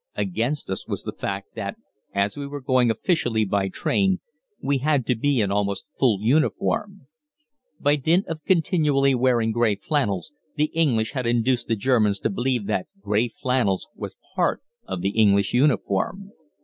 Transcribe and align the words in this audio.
Against 0.15 0.71
us 0.71 0.87
was 0.87 1.03
the 1.03 1.11
fact 1.11 1.53
that, 1.53 1.75
as 2.11 2.35
we 2.35 2.47
were 2.47 2.59
going 2.59 2.89
officially 2.89 3.45
by 3.45 3.69
train, 3.69 4.19
we 4.59 4.79
had 4.79 5.05
to 5.05 5.15
be 5.15 5.39
in 5.41 5.51
almost 5.51 5.85
full 5.99 6.17
uniform. 6.23 7.05
By 7.79 7.97
dint 7.97 8.25
of 8.25 8.43
continually 8.43 9.13
wearing 9.13 9.51
grey 9.51 9.75
flannels, 9.75 10.33
the 10.55 10.71
English 10.73 11.11
had 11.11 11.27
induced 11.27 11.67
the 11.67 11.75
Germans 11.75 12.17
to 12.21 12.31
believe 12.31 12.65
that 12.65 12.87
gray 12.99 13.27
flannels 13.27 13.87
was 13.95 14.15
part 14.33 14.63
of 14.87 15.01
the 15.01 15.09
English 15.11 15.53
uniform. 15.53 16.31